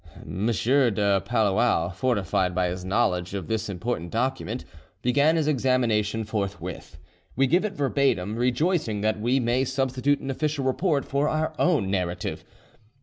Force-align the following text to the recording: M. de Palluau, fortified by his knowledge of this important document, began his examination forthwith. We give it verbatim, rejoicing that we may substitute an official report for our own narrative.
M. 0.25 0.47
de 0.47 1.21
Palluau, 1.23 1.89
fortified 1.93 2.55
by 2.55 2.69
his 2.69 2.83
knowledge 2.83 3.35
of 3.35 3.45
this 3.45 3.69
important 3.69 4.09
document, 4.09 4.65
began 5.03 5.35
his 5.35 5.47
examination 5.47 6.23
forthwith. 6.23 6.97
We 7.35 7.45
give 7.45 7.63
it 7.63 7.73
verbatim, 7.73 8.35
rejoicing 8.35 9.01
that 9.01 9.21
we 9.21 9.39
may 9.39 9.63
substitute 9.63 10.19
an 10.19 10.31
official 10.31 10.65
report 10.65 11.05
for 11.05 11.29
our 11.29 11.53
own 11.59 11.91
narrative. 11.91 12.43